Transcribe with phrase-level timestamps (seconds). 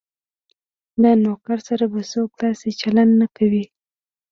[1.01, 3.65] له نوکر سره به څوک داسې چلند نه کوي.